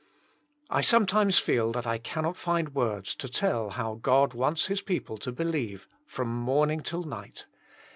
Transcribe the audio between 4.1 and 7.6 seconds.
wants His people to believe from morning till night.